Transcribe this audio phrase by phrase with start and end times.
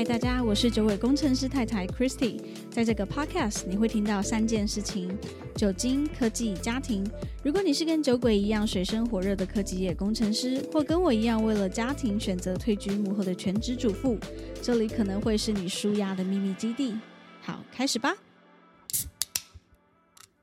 [0.00, 2.40] 嗨，大家，我是九尾工程师太太 Christy。
[2.70, 5.14] 在这个 podcast，你会听到三件事情：
[5.54, 7.06] 酒精、科技、家庭。
[7.44, 14.18] 如果你是跟酒鬼一样水深火热的科技业工程师，或跟我一样为了家庭选择退居幕后的全职主妇，
[14.62, 16.98] 这里可能会是你舒压的秘密基地。
[17.42, 18.16] 好，开始吧。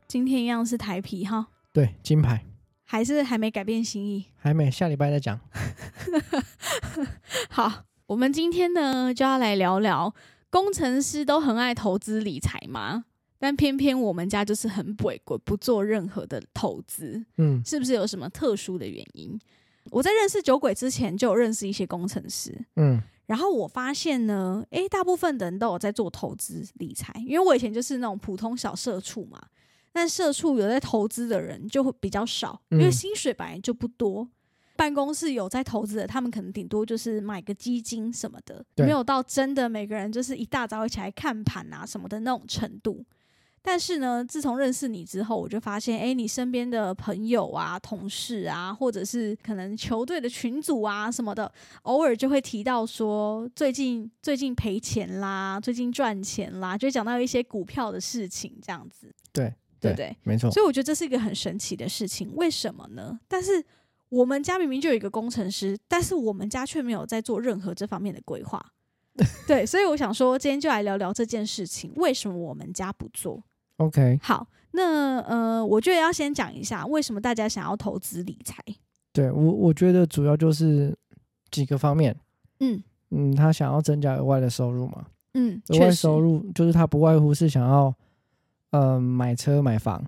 [0.07, 2.46] 今天一样是台皮哈，对，金牌
[2.86, 4.25] 还是还没改变心意。
[4.36, 5.39] 还没，下礼拜再讲。
[7.50, 10.14] 好，我们今天呢就要来聊聊，
[10.50, 13.04] 工程师都很爱投资理财吗？
[13.38, 19.38] 但偏偏我们家就是很鬼鬼，不做任何的投资，嗯，是不是有什么特殊的原因？
[19.92, 29.37] 我在认识酒鬼之前就有认识一些工程师，嗯，然后我发现呢，诶，大部分的人都有在做投资理财，因为我以前就是那种普通小社畜嘛，
[29.92, 34.30] 但社畜有在投资的人就会比较少，因为嗯薪水本来就不多。
[34.77, 43.03] 办公室有在投资的，他们可能顶多就是买个基金什么的，对没有到真的每个人就是一大早一起来看盘啊什么的那种程度。
[43.59, 60.16] 但是呢，自从认识你之后，我就发现，哎，你身边的朋友啊、同事啊，或者是可能球队的群组啊什么的，偶尔就会提到说，最近最近赔钱啦，最近赚钱啦，就讲到一些股票的事情，这样子，对对不对？
[60.23, 63.19] 没错，所以我觉得这是一个很神奇的事情，为什么呢？
[63.28, 63.62] 但是
[64.09, 68.63] 我们家明明就有一个工程师，但是我们家却没有在做任何这方面的规划。
[69.47, 73.44] 对，所以我想说，今天就来聊聊这件事情，为什么我们家不做
[73.78, 78.63] ？OK，好，那呃，我觉得要先讲一下，为什么大家想要投资理财？
[79.11, 80.95] 对我我觉得主要就是
[81.50, 82.16] 几个方面，
[82.59, 87.91] 嗯嗯，他想要增加额外的收入嘛，嗯，额外收入就是他不外乎是想要，
[88.69, 90.05] 呃，买车买房，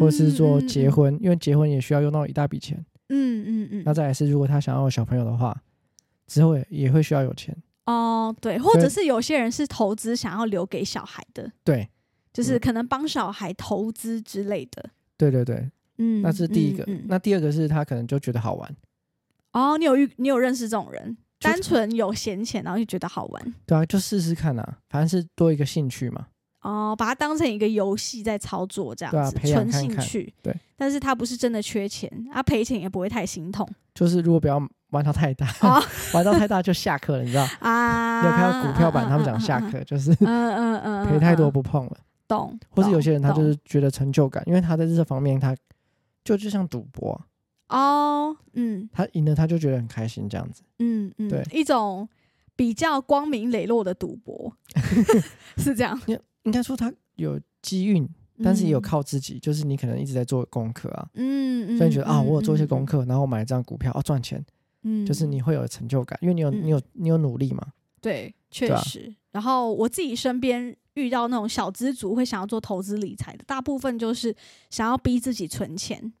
[0.00, 2.82] 或是做结，婚，因为结婚也需要用到一大笔钱。
[3.08, 5.56] 嗯嗯嗯那再来是，如果他想要有小朋友的话，
[6.26, 7.56] 之后也也会需要有钱。
[7.86, 11.88] 哦，对，或者是有些人是投资想要留给小孩的，对
[12.32, 14.90] 就是嗯可能帮小孩投资之类的。
[15.16, 16.82] 对对对，嗯，那是第一个。
[16.84, 18.76] 嗯嗯那第二个是他可能就觉得好玩，
[19.52, 26.26] 哦，你有遇你有认识这种人，单纯有闲钱，然后就觉得好玩对啊，就试试看啊，反正是多一个兴趣嘛。
[26.66, 30.32] 哦，把它当成一个游戏在操作这样子，纯兴趣。
[30.42, 34.60] 对，但是他不是真的缺钱，啊，赔钱也不会太心痛就是如果不要
[34.90, 35.82] 玩到太大，哦
[36.12, 37.46] 玩到太大就下课了，你知道？
[37.60, 38.20] 啊。
[38.22, 41.96] 你有看到股票版他们讲下嗯课，就是嗯嗯嗯， 赔太多嗯，不碰了，
[42.26, 42.58] 懂。
[42.70, 45.54] 或是有些人他就是觉得成就感，因为他在这方面他
[46.24, 47.12] 就就像赌博
[47.68, 47.78] 啊、
[48.28, 50.62] 哦，嗯他赢了他就觉得很开心这样子。
[50.78, 52.08] 嗯嗯，对一种
[52.54, 54.52] 比较光明磊落的赌博，
[55.58, 55.98] 是这样。
[56.46, 58.08] 应该说他有机运，
[58.42, 64.44] 但是也有嗯靠自己，就是你可能一直在做功课啊，嗯，嗯所以你觉得啊，嗯我有做一些功嗯课，然后我买了这张股票哦赚钱，
[64.82, 67.66] 嗯，就是你会有成就感，因为你有嗯你有你有努力嘛。
[68.00, 69.14] 对，确实。
[69.32, 74.34] 然后我自己身边遇到那种小资族会想要做投资理财的，大部分就是
[74.70, 76.12] 想要逼自己存钱。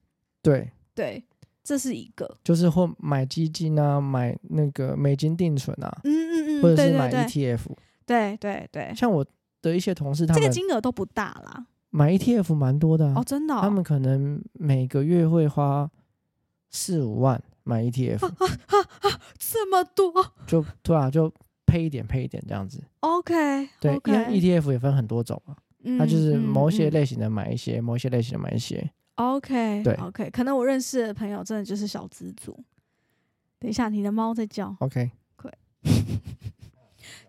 [0.42, 1.22] 对，对，
[1.62, 2.36] 这是一个。
[2.42, 7.60] 就是或买基金啊，买那个美金定存啊，嗯嗯嗯，或者是买 E ETF。
[8.04, 9.24] 对对对，像我
[9.70, 11.66] 的一些同事，他这个金额都不大啦。
[11.90, 15.90] 买 ETF 蛮多的啊哦，，真的哦、他们可能每个月会花
[16.70, 18.28] 四五万买 ETF，
[19.38, 20.12] 这么多。
[20.46, 21.32] 就对啊，就
[21.64, 22.82] 配一点配一点这样子。
[23.00, 28.90] ，OK，对，因为 ETF 也分很多种嘛，嗯它就是某些类型的买一些，某些类型的买一些。
[29.14, 32.52] OK，对 OK，可能我认识的朋友真的就是小资族。
[33.58, 35.10] 等一下，你的猫在叫，OK，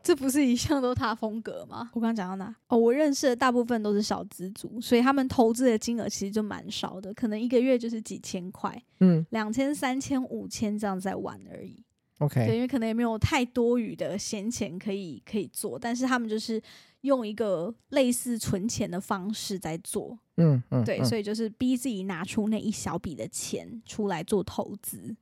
[0.07, 1.89] 这不是一向都他风格吗？
[1.93, 2.55] 我刚刚讲到哪？
[2.69, 11.83] 哦，我认识的大部分都是小资族，所以他们投资的金额其实就蛮少的，可能一个月就是几千块，嗯两千、三千、五千这样在玩而已。
[12.19, 16.61] ，OK，因为可能也没有太多余的闲钱可以可以做，但是他们就是
[17.01, 20.17] 用一个类似存钱的方式在做。
[20.37, 25.13] 嗯嗯，对，嗯所以就是逼自己拿出那一小笔的钱出来做投资。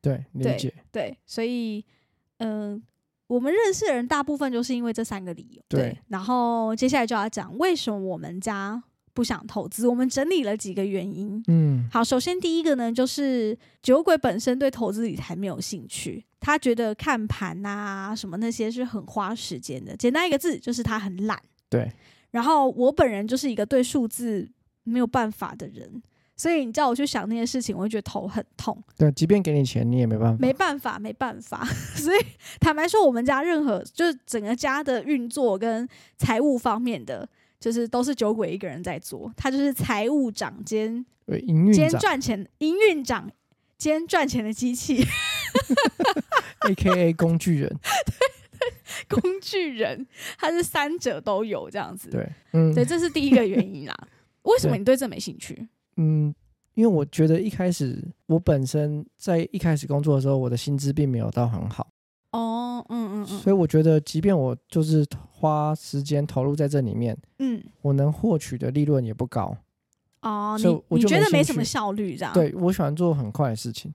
[0.00, 1.84] 对，理对解，对，所以
[2.38, 2.82] 嗯、呃
[3.32, 5.62] 我们认识的人大部分就是因为这三个理由。
[5.68, 8.82] 对然后接下来就要讲为什么我们家
[9.14, 11.42] 不想投资，我们整理了几个原因。
[11.48, 19.96] 嗯好，首先第一个呢，就是酒鬼本身对投资理财没有兴趣，他觉得看盘啊什么那些是很花时间的。
[19.96, 21.40] 简单一个字，就是他很懒。
[21.70, 21.90] 对，
[22.30, 24.46] 然后我本人就是一个对数字
[24.84, 26.02] 没有办法的人，
[26.42, 28.76] 所以你叫我去想那些事情，我会觉得头很痛。
[28.96, 30.38] 对，即便给你钱，你也没办法。
[30.40, 31.64] 没办法，没办法。
[31.94, 32.18] 所以
[32.58, 37.28] 坦白说，我们家任何就是整个家的运作跟财务方面的，
[37.60, 39.32] 就是都是酒鬼一个人在做。
[39.36, 41.06] 他就是财务长兼，
[41.46, 43.30] 营运兼长赚钱营运长
[43.78, 45.06] 兼赚钱的机器
[46.66, 47.78] ，，A K A 工具人，
[49.08, 50.04] 工具人，
[50.36, 52.10] 他是三者都有这样子。
[52.10, 53.94] 对，嗯，对，这是第一个原因啦。
[54.42, 55.68] 为什么你对这没兴趣？
[55.96, 56.34] 嗯，
[56.74, 61.86] 因为我觉得一开始我本身在一开始工作的时候，我的薪资并没有到很好，
[62.32, 69.56] 哦，嗯嗯嗯所以我觉得即便我就是花时间投入在这里面，嗯，我能获取的利润也不高。
[70.22, 72.32] 哦，所以你你觉得没什么效率这样？
[72.32, 73.92] 对我喜欢做很快的事情，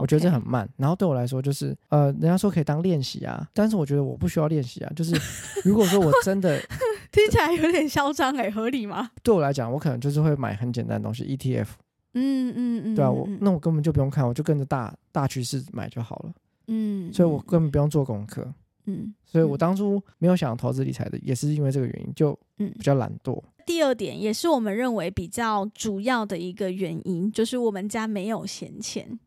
[0.00, 0.68] 我觉得这很慢。
[0.76, 4.92] 然后对我来说，就是呃，人家说可以当练习啊，但是我觉得我不需要练习啊。
[4.94, 5.14] 就是
[5.64, 6.58] 如果说我真的
[7.12, 9.10] 听起来有点嚣张哎，合理吗？
[9.22, 11.66] 对我来讲，我可能就是会买很简单的东西，ETF，
[12.14, 16.32] 嗯嗯嗯，对啊，我嗯那我根本就不用看，我就跟着大大趋势买就好了，
[16.68, 18.46] 嗯，所以我根本不用做功课。
[18.88, 23.42] 嗯所以我嗯当初没有想投资理财的，也是因为这个原因，就嗯比较懒惰。
[23.66, 29.18] 第二点也是我们认为比较主要的一个原因，就是我们家没有闲钱。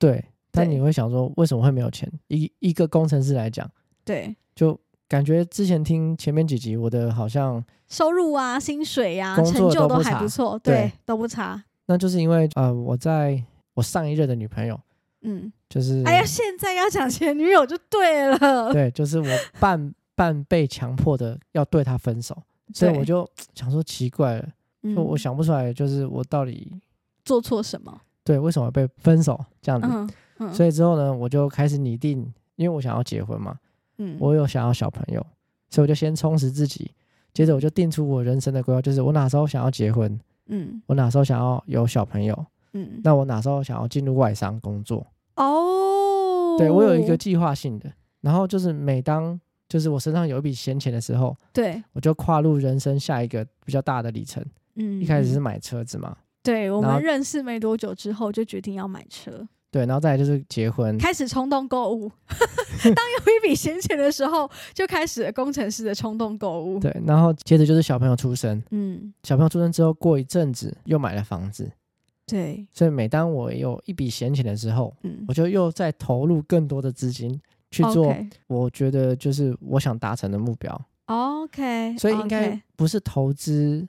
[0.00, 2.10] 对，但你会想说，为什么会没有钱？
[2.28, 3.70] 一一个工程师来讲，
[4.04, 4.76] 对，就
[5.06, 11.62] 感觉之前听前面几集，我的好像收入啊、薪水啊、工成就都作都还不错，对对，都不差。
[11.86, 13.40] 那就是因为呃，我在
[13.74, 14.80] 我上一任的女朋友，
[15.20, 18.72] 嗯，就是哎呀，现在要讲前女友就对了。
[18.72, 22.34] 对，就是我半半被强迫的要对她分手，
[22.72, 24.48] 所以我就 想说奇怪了，
[24.82, 26.72] 嗯就我想不出来，就是我到底
[27.24, 28.00] 做错什么？
[28.24, 29.88] 对为什么被分手这样子。
[29.90, 32.20] 嗯嗯，所以之后呢，我就开始拟定，
[32.56, 33.58] 因为我想要结婚嘛，
[33.98, 35.24] 嗯我有想要小朋友，
[35.68, 36.90] 所以我就先充实自己，
[37.34, 45.06] 接着我就定出我人生的规划，就是我哪时候想要结婚，嗯我哪时候想要有小朋友，嗯，那我哪时候想要进入外商工作。
[45.36, 49.38] 哦，对我有一个计划性的，然后就是每当
[49.68, 54.44] 就是我身上有一笔闲钱的时候，对，我就跨入人生下一个比较大的里程。
[54.76, 62.10] 嗯，一开始是嗯买车子嘛，对我们认识没多久之后就决定要买车，对，然后再来就是结婚，开始冲动购物。
[62.82, 66.78] 当有一笔闲钱的时候，就开始了工程师的冲动购物。
[66.78, 71.70] 对，然后接着就是小朋友出生，嗯，小朋友出生之后过一阵子又买了房子，
[72.26, 77.38] 对，所以每当我有一笔闲钱的时候，嗯，我就又再投入更多的资金
[77.70, 78.16] 去做
[78.46, 83.86] 我觉得就是我想达成的目标，OK，所以应该不是投资，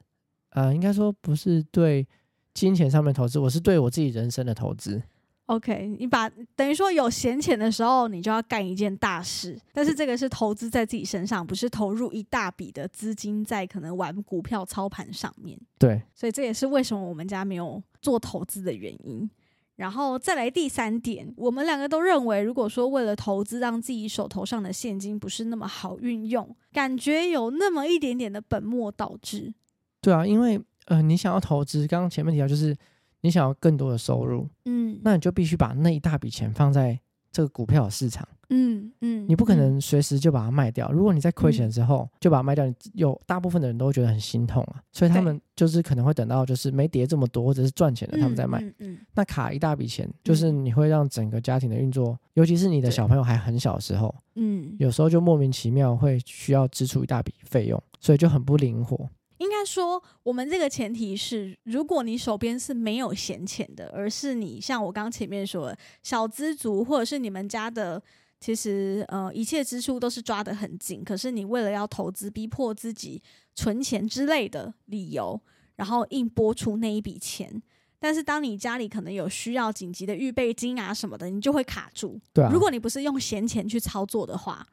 [0.50, 2.06] 呃，应该说不是对
[2.53, 5.01] 金钱上面投资，我是对我自己人生的投资。
[5.48, 15.59] OK，你把等于说有闲钱的时候，你就要干一件大事，但是这个是投资在自己身上，不是投入一大笔的资金在可能玩股票操盘上面。
[15.77, 19.30] 对，所以这也是为什么我们家没有做投资的原因。
[19.75, 29.53] 然后再来第三点，我们两个都认为，如果说为了投资让自己手头上的现金不是那么好运用，感觉有那么一点点的本末倒置。
[30.00, 32.75] 对啊，因为呃，你想要投资，刚刚前面提到就是
[33.21, 36.99] 你想要更多的收入，嗯，那你就必须把那一大笔钱放在
[37.31, 40.91] 这个股票市场，嗯嗯，你不可嗯能随时就把它卖掉。
[40.91, 48.59] 如果你在亏钱的时候就把它卖掉，你有大部分的人都会觉得很心痛啊，所以他们就是可能会等到就是没跌这么多或者是赚钱了，他们再卖。
[48.59, 59.09] 嗯嗯那卡一大笔钱，就是你会让整个家庭的运作，尤其是你的小朋友还很小的时候，嗯，有时候就莫名其妙会需要支出一大笔费用，所以就很不灵活。
[59.41, 67.99] 应该说，我们这个前提是，如果你手边是没有闲钱的，而是你像我刚前面说的小资族，或者是你们家的，
[68.39, 73.19] 其实呃一切支出都是抓得很紧，可是你为了要投资，逼迫自己
[73.55, 75.41] 存钱之类的理由，
[75.75, 77.63] 然后硬拨出那一笔钱。
[78.00, 82.21] 但是当你家里可能有需要紧急的预备金啊什么的，你就会卡住。
[82.31, 84.63] 对啊，如果你不是用闲钱去操作的话，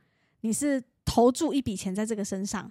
[0.43, 2.71] 你是投注一笔钱在这个身上，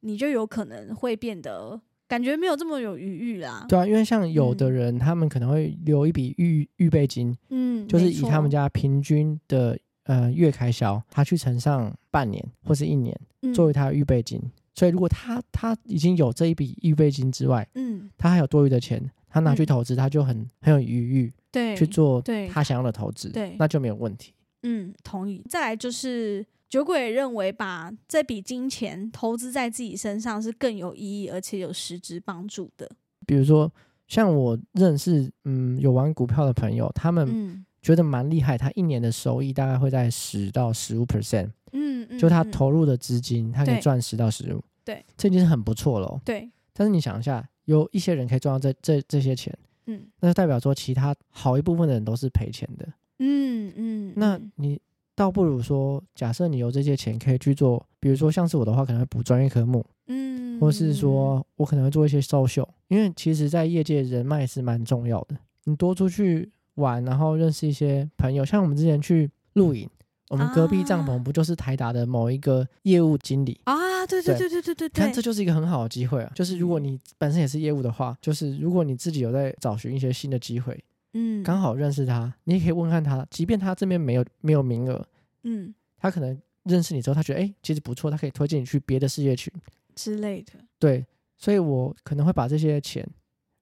[0.00, 3.66] 你就有可能会变得感觉没有这么有余裕啦。
[3.68, 13.18] 对啊，因为像有的嗯人，他们可能会留一笔预预备金，嗯，就是以他们家平均的呃月开销，他去乘上半年或是一年
[13.54, 14.40] 作为他的预备金。
[14.74, 24.32] 所以如果他他已经有这一笔预备金之外，嗯，他还有多余的钱，他拿去嗯投资，他就很很有余裕对，去做对他想要的投资，对那就没有问题。
[24.62, 25.44] 嗯，同意。
[25.48, 32.90] 再来就是酒鬼也认为，把这笔金钱投资在自己身上是更有意义，而且有实质帮助的。
[33.26, 33.72] 比如说，
[34.06, 37.64] 像我认识嗯有玩股票的朋友，他们嗯。
[37.80, 42.50] 觉得蛮厉害，他一年的收益大概会在十到十五 percent，嗯嗯，就他嗯。
[42.50, 46.20] 投入的资金，他可以赚十到十五，对，这已经是很不错了哦。
[46.24, 49.56] 对，但是你想一下，有一些人可以赚到这这这些钱，
[49.86, 50.06] 嗯。
[50.20, 52.86] 那就代表说其他好一部分的人都是赔钱的。
[53.20, 54.52] 嗯嗯，那嗯。
[54.56, 54.80] 你
[55.18, 65.36] 倒不如说，假设你有这些钱可以去做，比如说像是我的话，可能会补专业科目，嗯，或是说我可能会做一些 social，因为其实在业界人脉是蛮重要的。
[65.64, 69.90] 你多出去玩，然后认识一些朋友，像我们之前去露营，
[70.28, 74.06] 我们隔壁帐篷不就是台达的某一个业务经理啊？
[74.06, 76.30] 对对对对对对，看这就是一个很好的机会啊！
[76.32, 80.78] 就是如果你本身也是业务的话，就是如果你自己有在找寻一些新的机会，
[81.14, 85.06] 嗯，刚好认识他，你也可以问看他，即便他这边没有没有名额，
[85.42, 89.52] 嗯，他可能认识你之后，他觉得哎其实不错，他可以推荐你去别的事业群。
[89.94, 90.52] 之类的。
[90.78, 91.04] 对，
[91.36, 93.08] 所以我可能会把这些钱，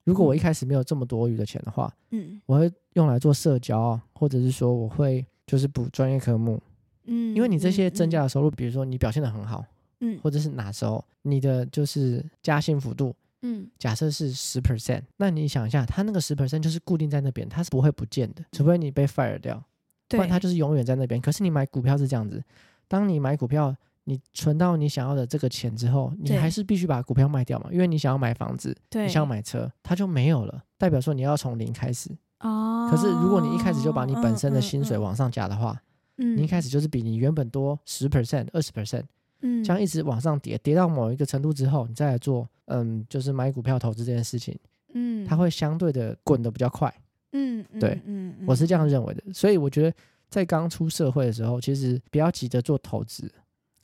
[0.04, 6.60] 如果我一开始没有这么多余的钱的话，嗯，我会用来做社交啊，或者是说我会就是补专业科目。
[7.04, 9.64] 嗯，因为你这些增加的收入，比如说你表现的很好，
[10.00, 13.14] 嗯，或者是哪时候你的就是加薪幅度，
[13.46, 19.62] 嗯，假设是十 percent，那你想一下，它那个十 percent 就是固定在那边，它是不会不见的，除非你被 fire 掉，
[20.08, 21.20] 不然它就是永远在那边。
[21.20, 22.42] 可是你买股票是这样子，
[22.88, 23.74] 当你买股票，
[24.04, 32.10] 你存到你想要的这个钱之后，你还是必须把股票卖掉嘛，因为你想要买房子，你想要买车，它就没有了，代表说你要从零开始。
[32.40, 35.80] 哦，可是如果你一开始就把你本身的薪水往上加的话，
[36.16, 39.04] 你一开始就是比你原本多十 percent、二十 percent，
[39.40, 44.58] 嗯，这样一直往上叠，叠到某一个程度之后，你再来做，嗯，就是买股票投资这件事情，
[44.94, 46.92] 嗯，它会相对的滚得比较快，
[47.32, 49.92] 嗯，对，嗯，我是这样认为的，所以我觉得
[50.28, 53.30] 在刚出社会的时候，其实不要急着做投资，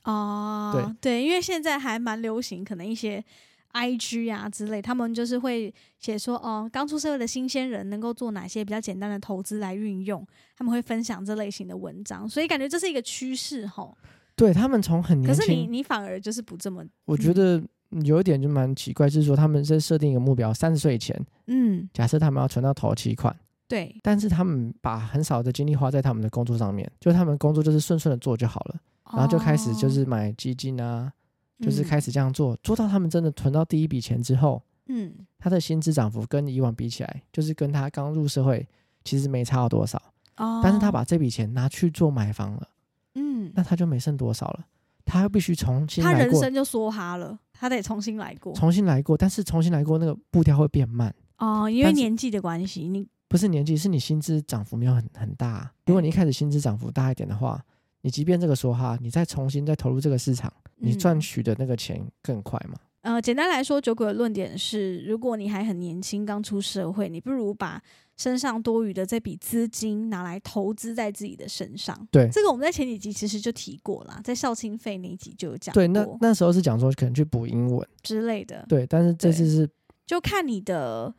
[0.03, 3.23] 哦，对对，因为现在还蛮流行，可能一些。
[3.75, 10.23] I G 啊之类，他们就是会写说哦，刚出社会的新鲜人能够做哪些比较简单的投资来运用，
[10.55, 13.97] 他们会分享这类型的文章，所以感觉这是一个趋势吼。
[14.35, 17.61] 对他们从很年轻，可是你你反而就是不这么，我觉得
[18.03, 23.35] 有一点就蛮奇怪，就是说他们在设定一个目标，三十岁以前，嗯，假设他们要存到头期款，
[23.67, 28.79] 对，但是他们把很少的精力花在他们的工作上面，就他们工作就是顺顺的做就好了，
[29.11, 31.11] 然后就开始就是买基金啊。
[31.59, 38.67] 就是开始这样做，做到他们真的存到第一笔钱之后，嗯，他的薪资涨幅跟以往比起来，就是跟他刚入社会
[39.05, 40.01] 其实没差到多少。
[40.37, 42.67] 哦，但是他把这笔钱拿去做买房了，
[43.45, 44.65] 嗯，那他就没剩多少了，
[45.05, 55.71] 他又必须重新他人生就梭哈了，他得重新来过，重新来过，但是重新来过那个步调会变慢哦，因为年纪的关系，你不是年纪，是你薪资涨幅没有很很大。
[55.85, 57.61] 如果你一开始薪资涨幅大一点的话，
[58.01, 60.51] 你即便这个梭哈，你再重新再投入这个市场。
[60.75, 62.77] 你赚取的那个钱更快嘛？
[63.03, 67.81] 呃，简单来说，酒鬼的论点是：如果你还很年轻，刚出社会，你不如把
[68.17, 72.07] 身上多余的这笔资金拿来投资在自己的身上。
[72.11, 75.73] 对，这个我们在前几集其实就提过了，在校庆费那一集就有讲。
[75.73, 78.65] 对，那那时候是讲说可能去补英文之类的。
[78.67, 79.69] 对，但是这次是
[80.05, 81.13] 就看你的。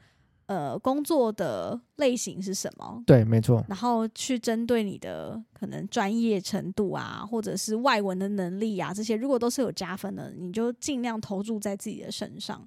[0.47, 3.03] 呃，工作的类型是什么？
[3.07, 3.65] 对，没错。
[3.67, 12.63] 然后去针对你的可能专业程度啊，或者是外文的能力啊，这些如果都是有加分的，你就尽量投注在自己的身上。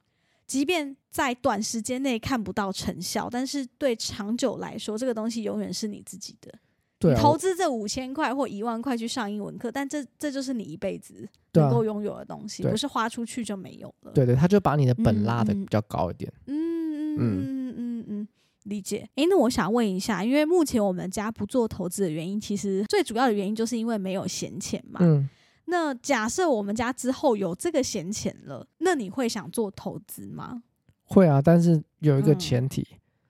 [0.47, 6.51] 即便在短时间内看不到成效，但是对长久来说，这个东西永远是你自己的。
[6.97, 14.11] 对，投资这五千块或一万块去上英文课，但这这就是你一辈子能够拥有的东西，不是花出去就没有了。
[14.13, 16.31] 对对，他就把你的本拉的比较高一点。
[16.47, 18.05] 嗯嗯嗯。
[18.09, 18.27] 嗯，
[18.63, 19.07] 理解。
[19.15, 24.99] 诶，那我想问一下，因为目前我们家不做投资的原因，其实最主要的原因就是因为没有闲钱嘛。
[25.03, 25.29] 嗯。
[25.69, 30.63] 那假设我们家之后有这个闲钱了，那你会想做投资吗？
[31.03, 32.85] 会啊，但是有一个前提，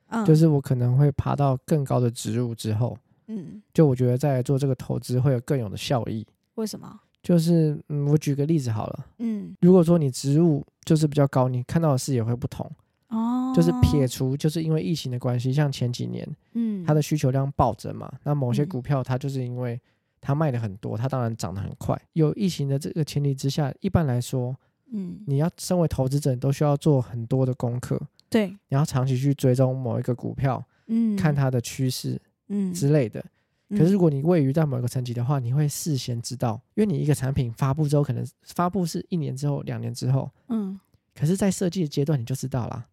[0.08, 6.26] 嗯，就是我可能会爬到更高的职务之后，嗯，就我觉得在做这个投资会有更有的效益。
[6.56, 7.00] 为什么？
[7.22, 12.72] 就是嗯，我举个例子好了，嗯，如果说你职务就是比较高，你看到的视野会不同。
[13.10, 19.80] 哦，就是撇除，就是因为疫情的关系，像前几年，嗯，它的需求量暴增嘛，那某些股票它就是因为
[20.20, 22.00] 它卖的很多，它当然涨得很快。
[22.14, 24.56] 有疫情的这个前提之下，一般来说，
[24.92, 33.24] 嗯，你要身为投资者，都需要做很多的功课，对，你要长期去追踪某一个股票，嗯，看它的趋势，嗯之类的。
[33.72, 40.80] 可是如果你位于在某一个层级的话，你会事先知道，因为你一个产品发布之后，可能发布是一年之后、两年之后，嗯，
[41.14, 42.86] 可是，在设计的阶段你就知道了。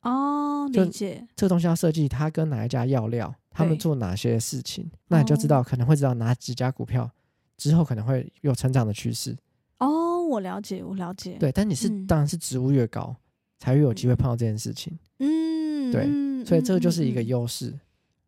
[0.00, 1.26] 哦，理解。
[1.36, 7.10] 这个东西要设计，它跟哪一家药料，他们做哪些事情，那你就知道可能会知道哪几家股票
[7.56, 9.36] 之后可能会有成长的趋势。
[9.78, 11.36] 哦，我了解，我了解。
[11.38, 13.14] 对，但你是当然是职务越高，
[13.58, 14.98] 才越有机会碰到这件事情。
[15.18, 17.72] 嗯，对，所以这个就是一个优势。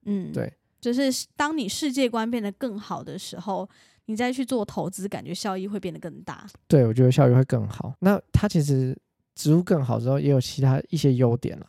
[0.05, 3.69] 嗯，对，就是当你世界观变得更好的时候，
[4.07, 6.47] 你再去做投资，感觉效益会变得更大。
[6.69, 7.95] 对，我觉得效益会更好。
[8.01, 8.97] 那它其实。
[9.37, 11.67] 植物更好之后，也有其他一些优点了。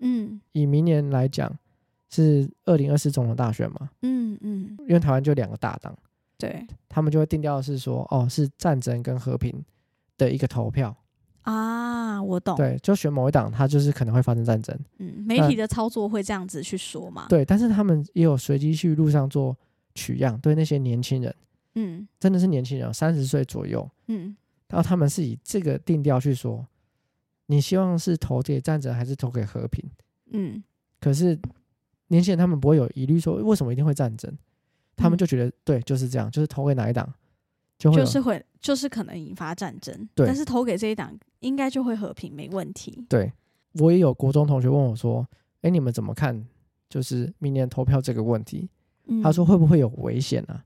[0.00, 1.50] 嗯，以明年来讲，
[2.10, 3.90] 是二零二四总统大选嘛？
[4.02, 5.96] 嗯嗯，因为台湾就两个大党，
[6.38, 9.64] 对，他们就会定调是说，哦，是战争跟和平
[10.16, 10.96] 的一个投票
[11.42, 12.22] 啊。
[12.22, 14.76] 我懂，对，就选某一党，他就是可能会发生战争。
[14.98, 17.26] 嗯，媒体的操作会这样子去说嘛？
[17.28, 19.56] 对，但是他们也有随机去路上做
[19.94, 21.34] 取样，对那些年轻人，
[21.74, 24.34] 嗯真的是年轻人，三十岁左右，嗯
[24.68, 26.66] 然后他们是以这个定调去说，
[27.46, 29.84] 你希望是投给战争还是投给和平？
[30.32, 30.64] 嗯
[30.98, 31.38] 可是
[32.08, 34.32] 年轻人他们不会有疑虑说为什么一定会战争，
[34.96, 37.12] 他们嗯就觉得对就是这样，就是投给哪一党
[37.78, 43.04] 就会就是会就是可能引发战争，对但是投给这一党应该就会和平，没问题。
[43.08, 43.32] 对。
[43.78, 45.28] 我也有国中同学问我说
[45.60, 46.46] ：“哎，你们怎么看？
[46.88, 48.70] 就是明年投票这个问题？”
[49.04, 50.64] 嗯他说：“会不会有危险啊？”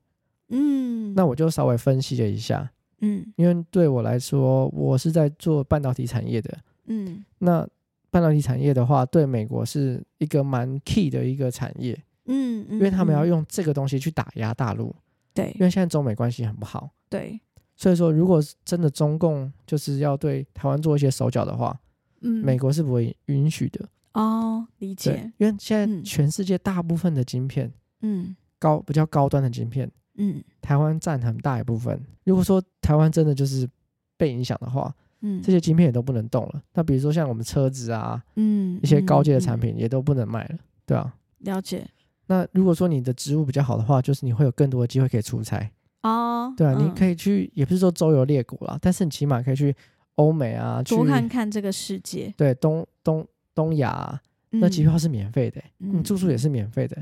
[0.51, 2.71] 嗯，那我就稍微分析了一下，
[3.01, 6.57] 嗯因为对我来说，我是在做半导体产业的。
[6.87, 7.69] 嗯那
[8.11, 14.95] 半导体产业的话，对美国是一个蛮 key 的一个产业，嗯，因因为他们要用这个东西去打压大陆，
[15.33, 16.91] 对因为现在中美关系很不好。
[17.09, 17.41] 对，
[17.77, 21.79] 所以说，如果真的中共就是要对台湾做一些手脚的话，
[22.21, 23.89] 嗯，美国是不会允许的。
[24.13, 32.01] 哦，理解，，因为现在嗯全世界大部分的晶片，嗯高比较高端的晶片，嗯台湾占很大一部分。
[32.25, 33.69] 如果说台湾真的就是
[34.17, 36.63] 被影响的话，嗯，这些晶片也都不能动了。
[36.75, 41.15] 那比如说像我们车子啊，嗯一些高阶的产嗯品也都不能卖了，对啊。
[41.39, 41.87] 了解。
[42.27, 45.71] 那如果说你的职务比较好的话，就是你会有更多的机会可以出差，
[46.03, 49.75] 哦，对啊，你可以以去，也不是说周游列国啦，但是你起码可以去
[50.15, 56.97] 欧美啊，去多看看这个世界，对东东东亚啊、那机嗯票是免费的、你嗯住宿也是免费的、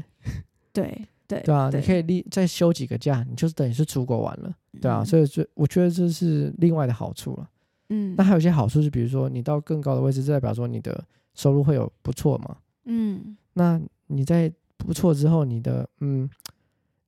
[0.72, 5.04] 对对对啊，你可以再休几个假，你就是等于是出国玩了，对啊，嗯。
[5.06, 7.48] 所以这我觉得这是另外的好处了。
[7.88, 8.14] 嗯。
[8.16, 11.04] 那还有一些好处是，比如说你到更高的位置，这代表说你的
[11.34, 12.56] 收入会有不错嘛。
[12.84, 13.36] 嗯。
[13.54, 16.28] 那你在不错之后，你的嗯，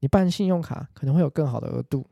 [0.00, 2.04] 你办信用卡可能会有更好的额度，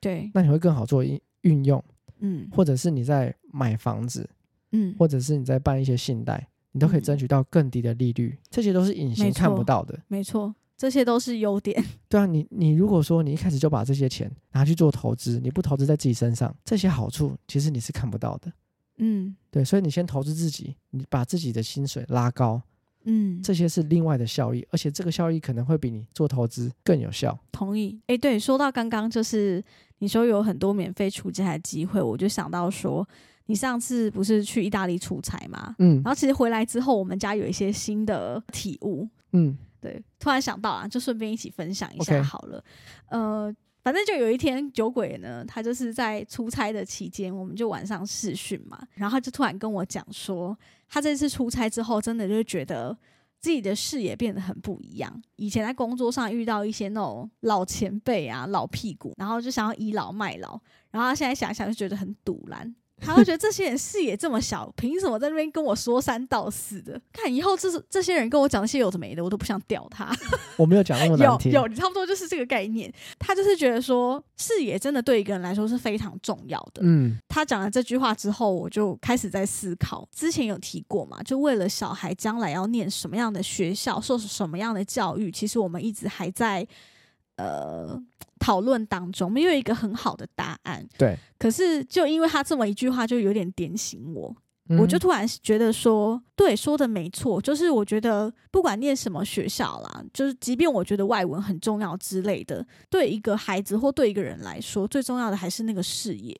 [0.00, 0.30] 对。
[0.34, 1.82] 那你会更好做运运用，
[2.20, 2.48] 嗯。
[2.50, 4.28] 或者是你在买房子，
[4.72, 4.94] 嗯。
[4.98, 7.02] 或者是你在办一些信贷，你都可以嗯。
[7.02, 9.98] 争取到更低的利率，这些都是隐形看不到的。
[10.08, 18.52] 没错，这些都是优点， 对啊，你你如果说你一开始就把这些钱拿去做投资，你不投资在自己身上，这些好处其实你是看不到的。
[18.98, 22.60] 嗯对，所以你先投资自己，你把自己的薪水拉高，
[23.04, 27.36] 嗯，这些是另外的效益，而且这个效益可能会比你做投资更有效。
[27.50, 28.00] 同意。
[28.06, 29.62] 哎，对，说到刚刚就是
[29.98, 33.06] 你说有很多免费出差的机会，我就想到说，
[33.46, 35.74] 你上次不是去意大利出差吗？
[35.78, 42.64] 嗯然后其实回来之后，我们家有一些新的体悟，嗯对，突然想到啊，就顺便一起分享一下好了。
[43.10, 50.56] 呃，反正就有一天酒鬼呢，他就是在出差的期间，我们就晚上视讯嘛，然后他就突然跟我讲说，
[50.88, 52.96] 他这次出差之后，真的就觉得。
[53.42, 55.20] 自己的视野变得很不一样。
[55.34, 60.50] 以前在工作上遇到一些那种老前辈啊、老屁股，然后就想要倚老卖老，
[60.92, 62.72] 然后他现在想想就觉得很堵然。
[63.04, 67.00] 他会觉得这些人视野这么小，凭什么在那边跟我说三道四的？
[67.12, 70.10] 看以后这是这些人跟我讲那些有的没的，我都不想屌他。
[70.56, 71.50] 我没有讲那么难听。
[71.50, 72.92] 有有，你差不多就是这个概念。
[73.18, 76.82] 他就是觉得说视野真的对一个人来说是非常重要的。
[76.84, 80.08] 嗯他讲了这句话之后，我就开始在思考。
[80.14, 86.66] 之前有提过嘛，就为了小孩将来要念什么样的学校，受什么样的教育，其实我们一直还在
[87.42, 88.02] 呃
[88.38, 90.86] 讨论当中，没有一个很好的答案。
[90.98, 94.34] 对，可是就因为他这么一句话，就有点点醒我。
[94.68, 106.34] 嗯我就突然觉得说，对，说的没错，就是我觉得不管念什么学校啦，就是即便我觉得外文很重要之类的，对一个孩子或对一个人来说，最重要的还是那个视野。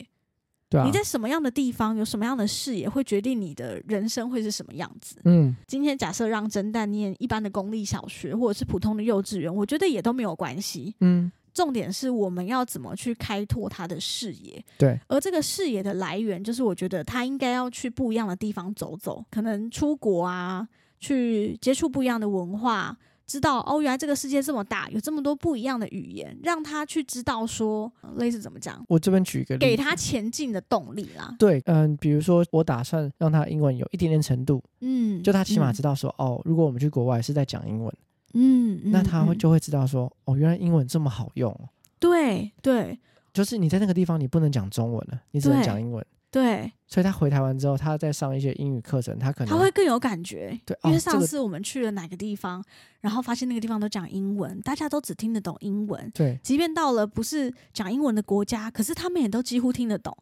[0.72, 0.84] 对啊。
[0.84, 5.16] 你，在什么样的地方，有什么样的视野，会决定你的人生会是什么样子。
[5.24, 5.54] 嗯。
[5.66, 10.94] 今天假设让真蛋念一般的公立小学，或者是普通的幼稚园，我觉得也都没有关系。
[11.00, 20.66] 嗯，重点是我们要怎么去开拓他的视野，对，而这个视野的来源，就是我觉得他应该要去不一样的地方走走，可能出国啊，
[20.98, 22.96] 去接触不一样的文化，
[23.32, 31.34] 知道哦，原来这个世界这么大，有这么多不一样的语言，让他去知道说，呃类似怎么讲，我这边举一个例子，给他前进的动力啦。
[31.38, 37.90] 对，嗯，比如说我打算让他英文有一点点程度，嗯，就他起码嗯知道说，哦，如果我们去国外是在讲英文，
[38.34, 41.70] 嗯，嗯那他会嗯就会知道说，哦，原来英文这么好用哦。
[41.98, 42.98] 对对
[43.32, 46.04] 就是你在那个地方你不能讲中文了，你只能讲英文。
[46.32, 50.58] 对，所以他回台湾之后，他在上一些英语课程，他可能他会更有感觉。
[50.64, 52.64] 对，因为上次我们去了哪个地方，
[53.02, 56.10] 然后发现那个地方都讲英文，大家都只听得懂英文。
[56.14, 60.16] 对即便到了不是讲英文的国家，可是他们也都几乎听得懂。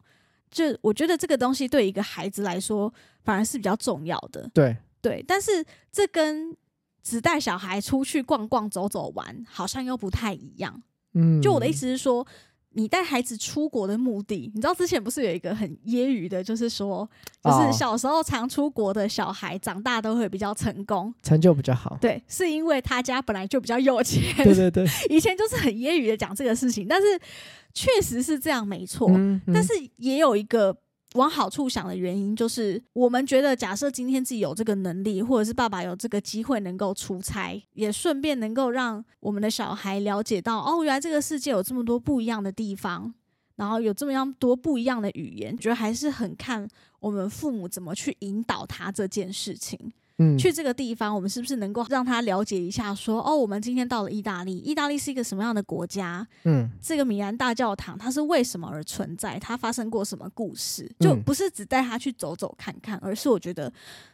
[0.49, 2.93] 就我觉得这个东西对一个孩子来说，
[3.23, 4.49] 反而是比较重要的。
[4.53, 6.53] 对对，但是这跟
[7.01, 10.83] 只带小孩出去逛逛、走走玩，好像又不太一样。
[11.13, 12.27] 嗯，就我的意思是说，
[12.73, 17.07] 你带孩子出国的目的，你知道之前不是有一个很揶揄的，就是说，
[17.43, 21.97] 就是小时候常出国的小孩，长大都会比较成功，成就比较好。
[21.99, 24.21] 对，是因为他家本来就比较有钱。
[24.43, 27.07] 对对对， 以前就是很揶揄的讲这个事情，但是
[27.73, 29.09] 确实是这样，没错。
[29.53, 30.75] 但是也有一个。
[31.15, 43.13] 往好处想的原因，就是我们觉得，假设今天自己有这个能力，或者是爸爸有这个机会能够出差，也顺便能够让我们的小孩了解到，哦，原来这个世界有这么多不一样的地方，
[43.57, 46.67] 然后有这么样多不一样的语言，觉得还是很看
[46.99, 49.91] 我们父母怎么去引导他这件事情。
[50.37, 52.93] 去这个地方，我们是不是能够让他了解一下？
[52.95, 56.27] 说哦，我们今天到了意大利，意大利是一个什么样的国家？
[56.43, 59.39] 嗯，这个米兰大教堂它是为什么而存在？
[59.39, 60.89] 它发生过什么故事？
[60.99, 63.71] 就不是只带他去走走看看，而是我觉得，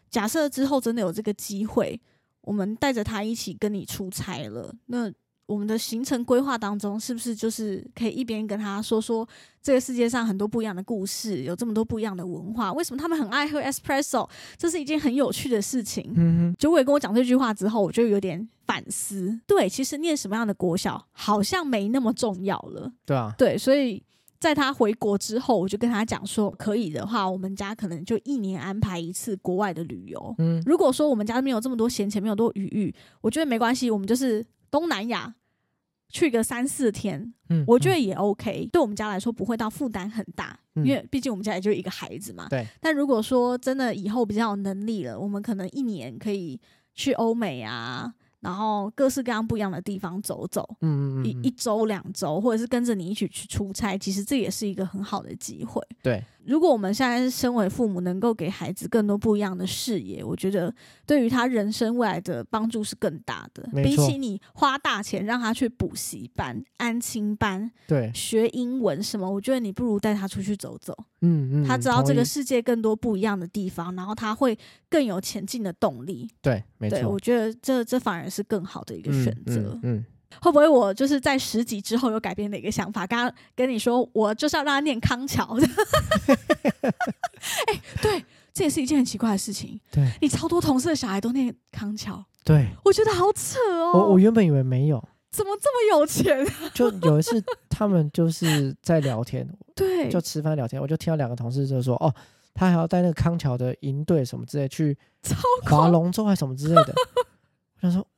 [0.09, 1.99] 假设之后真的有这个机会，
[2.41, 5.11] 我们带着他一起跟你出差了，那。
[5.47, 9.27] 我们的行程规划当中，是不是就是可以一边跟他说说
[9.63, 12.73] 这个世界上很多不一样的故事，有这么多不一样的文化？
[12.73, 14.29] 为什么他们很爱喝 espresso？
[14.57, 16.13] 这是一件很有趣的事情。
[16.15, 19.39] 嗯哼，九尾跟我讲这句话之后，我就有点反思。
[19.47, 22.91] 对，其实念什么样的国小好像没那么重要了。
[23.05, 24.03] 对啊，对，所以
[24.37, 30.35] 在他回国之后，我就跟他讲说，可以的话，我们家可能就一年安排一次国外的旅游。
[30.39, 34.45] 嗯，如果说我们家没有这么多闲钱，没有多余裕，我觉得没关系，我们就是。
[34.71, 35.35] 东南亚
[36.09, 38.67] 去个三四天，嗯，我觉得也 OK。
[38.71, 42.47] 对我们家来说不会到负担很大，因为毕竟我们家也就一个孩子嘛。
[42.49, 42.65] 对。
[42.79, 46.59] 但如果说真的以后比较有能力了，我们可能一年可以
[46.93, 48.13] 去欧美啊。
[48.39, 55.81] 然后各式各样不一样的地方走走，嗯嗯嗯，一一周两周，或者是跟着你一起去出差，其实这也是一个很好的机会。
[56.03, 60.73] 对，如果我们现在身为父母，能够给孩子更多不一样的视野，我觉得
[61.05, 63.69] 对于他人生未来的帮助是更大的。
[63.83, 70.97] 比起你花大钱让他去补习班、安亲班，对，学英文什么，我觉得你不如带他出去走走。
[71.21, 74.57] 嗯嗯，他知道这个世界更多不一样的地方，然后他会
[74.89, 76.29] 更有前进的动力。
[76.41, 79.77] 对，没错，我觉得这这反而是更好的一个选择。
[79.83, 80.05] 嗯，
[80.41, 83.05] 会不会我就是在十级之后有改变的一个想法？
[83.07, 85.57] 刚刚跟你说，我就是要让他念康桥。
[87.67, 88.23] 哎，对，
[88.53, 89.79] 这也是一件很奇怪的事情。
[89.91, 93.91] 对，你超多同事的小孩都念康桥，对，我觉得好扯哦。
[93.93, 95.03] 我我原本以为没有。
[95.29, 96.47] 怎么这么有钱？
[96.73, 102.11] 就有一次他们就是在聊天， 对，就吃饭聊天，我就听到两个同事就说：“哦，
[102.55, 104.97] 他还要带那个康桥的营队什么之类去
[105.65, 106.93] 划龙舟还是什么之类的。”
[107.77, 108.16] 我想说：“哎，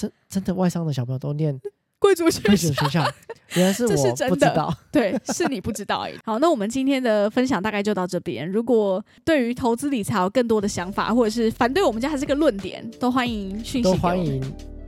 [0.00, 1.58] 真真的外商的小朋友都念
[1.98, 2.40] 贵族学
[2.88, 3.04] 校，
[3.54, 3.90] 原来是我
[4.28, 8.50] 不知道， 对，是你不知道而已。”好，那我们今天的分享大概就到这边。
[8.50, 14.42] 如果对于投资理财有更多的想法，或者是反对我们家还是个论点，都欢迎讯息欢迎。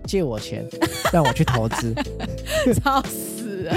[0.04, 0.66] 借我钱，
[1.12, 1.94] 让我去投资，
[2.82, 3.74] 操死了。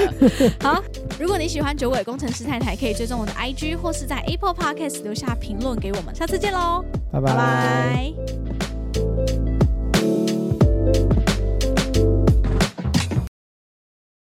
[0.59, 0.83] 好，
[1.19, 6.15] 如果你喜欢九尾工程师太太，可以追踪我的 IG，或是在 Apple Podcast 留下评论给我们。
[6.15, 8.64] 下次见喽，拜拜。